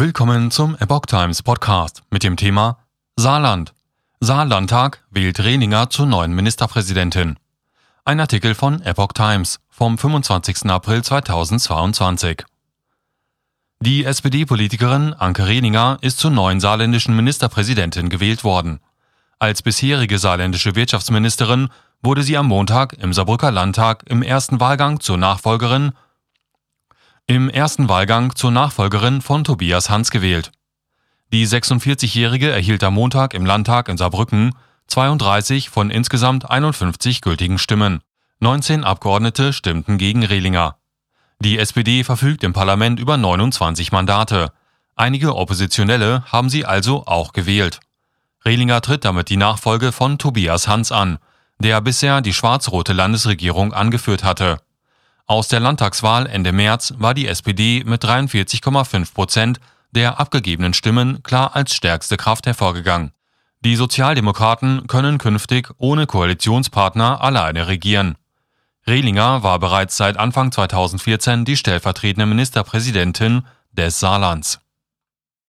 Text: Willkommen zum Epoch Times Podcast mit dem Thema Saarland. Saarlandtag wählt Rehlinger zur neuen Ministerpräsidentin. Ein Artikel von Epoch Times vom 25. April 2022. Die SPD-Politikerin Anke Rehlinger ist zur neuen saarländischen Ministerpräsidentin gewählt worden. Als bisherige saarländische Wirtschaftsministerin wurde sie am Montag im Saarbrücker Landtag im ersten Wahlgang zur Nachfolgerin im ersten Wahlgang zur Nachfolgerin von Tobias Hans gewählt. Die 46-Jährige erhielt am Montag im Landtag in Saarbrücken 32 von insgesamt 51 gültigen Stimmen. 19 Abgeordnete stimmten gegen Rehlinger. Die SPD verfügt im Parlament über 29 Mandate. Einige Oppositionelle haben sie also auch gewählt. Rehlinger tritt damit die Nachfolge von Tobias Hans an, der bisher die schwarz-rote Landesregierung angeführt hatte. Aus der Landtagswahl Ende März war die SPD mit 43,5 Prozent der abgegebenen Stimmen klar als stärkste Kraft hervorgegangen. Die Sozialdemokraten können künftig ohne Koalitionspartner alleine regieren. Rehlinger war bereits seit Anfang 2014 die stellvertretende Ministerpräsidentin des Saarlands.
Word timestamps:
Willkommen 0.00 0.50
zum 0.50 0.78
Epoch 0.78 1.04
Times 1.04 1.42
Podcast 1.42 2.04
mit 2.08 2.22
dem 2.22 2.38
Thema 2.38 2.78
Saarland. 3.16 3.74
Saarlandtag 4.18 5.04
wählt 5.10 5.40
Rehlinger 5.40 5.90
zur 5.90 6.06
neuen 6.06 6.32
Ministerpräsidentin. 6.32 7.36
Ein 8.06 8.18
Artikel 8.18 8.54
von 8.54 8.80
Epoch 8.80 9.12
Times 9.12 9.60
vom 9.68 9.98
25. 9.98 10.70
April 10.70 11.04
2022. 11.04 12.46
Die 13.80 14.06
SPD-Politikerin 14.06 15.12
Anke 15.12 15.46
Rehlinger 15.46 15.98
ist 16.00 16.18
zur 16.18 16.30
neuen 16.30 16.60
saarländischen 16.60 17.14
Ministerpräsidentin 17.14 18.08
gewählt 18.08 18.42
worden. 18.42 18.80
Als 19.38 19.60
bisherige 19.60 20.18
saarländische 20.18 20.76
Wirtschaftsministerin 20.76 21.68
wurde 22.02 22.22
sie 22.22 22.38
am 22.38 22.46
Montag 22.46 22.94
im 22.94 23.12
Saarbrücker 23.12 23.50
Landtag 23.50 24.04
im 24.06 24.22
ersten 24.22 24.60
Wahlgang 24.60 25.00
zur 25.00 25.18
Nachfolgerin 25.18 25.92
im 27.30 27.48
ersten 27.48 27.88
Wahlgang 27.88 28.34
zur 28.34 28.50
Nachfolgerin 28.50 29.20
von 29.20 29.44
Tobias 29.44 29.88
Hans 29.88 30.10
gewählt. 30.10 30.50
Die 31.32 31.46
46-Jährige 31.46 32.50
erhielt 32.50 32.82
am 32.82 32.94
Montag 32.94 33.34
im 33.34 33.46
Landtag 33.46 33.88
in 33.88 33.96
Saarbrücken 33.96 34.52
32 34.88 35.70
von 35.70 35.90
insgesamt 35.90 36.50
51 36.50 37.20
gültigen 37.20 37.58
Stimmen. 37.58 38.00
19 38.40 38.82
Abgeordnete 38.82 39.52
stimmten 39.52 39.96
gegen 39.96 40.24
Rehlinger. 40.24 40.74
Die 41.38 41.60
SPD 41.60 42.02
verfügt 42.02 42.42
im 42.42 42.52
Parlament 42.52 42.98
über 42.98 43.16
29 43.16 43.92
Mandate. 43.92 44.50
Einige 44.96 45.36
Oppositionelle 45.36 46.24
haben 46.32 46.50
sie 46.50 46.64
also 46.64 47.06
auch 47.06 47.32
gewählt. 47.32 47.78
Rehlinger 48.44 48.80
tritt 48.80 49.04
damit 49.04 49.28
die 49.28 49.36
Nachfolge 49.36 49.92
von 49.92 50.18
Tobias 50.18 50.66
Hans 50.66 50.90
an, 50.90 51.18
der 51.60 51.80
bisher 51.80 52.22
die 52.22 52.32
schwarz-rote 52.32 52.92
Landesregierung 52.92 53.72
angeführt 53.72 54.24
hatte. 54.24 54.56
Aus 55.30 55.46
der 55.46 55.60
Landtagswahl 55.60 56.26
Ende 56.26 56.50
März 56.50 56.94
war 56.98 57.14
die 57.14 57.28
SPD 57.28 57.84
mit 57.86 58.04
43,5 58.04 59.14
Prozent 59.14 59.60
der 59.92 60.18
abgegebenen 60.18 60.74
Stimmen 60.74 61.22
klar 61.22 61.54
als 61.54 61.72
stärkste 61.72 62.16
Kraft 62.16 62.48
hervorgegangen. 62.48 63.12
Die 63.60 63.76
Sozialdemokraten 63.76 64.88
können 64.88 65.18
künftig 65.18 65.70
ohne 65.78 66.08
Koalitionspartner 66.08 67.20
alleine 67.20 67.68
regieren. 67.68 68.16
Rehlinger 68.88 69.44
war 69.44 69.60
bereits 69.60 69.96
seit 69.96 70.16
Anfang 70.16 70.50
2014 70.50 71.44
die 71.44 71.56
stellvertretende 71.56 72.26
Ministerpräsidentin 72.26 73.46
des 73.70 74.00
Saarlands. 74.00 74.58